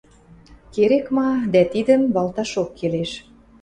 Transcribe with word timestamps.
Керек-ма 0.73 1.27
дӓ 1.53 1.63
тидӹм 1.71 2.01
валташок 2.15 2.69
келеш. 2.79 3.11